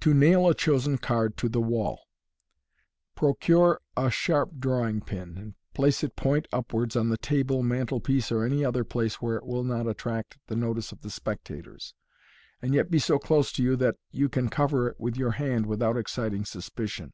[0.00, 2.00] To Nail a Chosen Card to the Wall.—
[3.24, 8.42] Procure a sharp drawing pin, and place it point upwards on the table, mantelpiece, or
[8.44, 11.94] any other place where it will not attract the notice of the spectators,
[12.60, 15.66] and yet be so close to you that you can cover it with your hand
[15.66, 17.12] with out exciting suspicion.